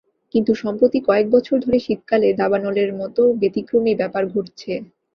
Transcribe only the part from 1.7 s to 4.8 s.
শীতকালে দাবানলের মতো ব্যতিক্রমী ব্যাপার ঘটছে।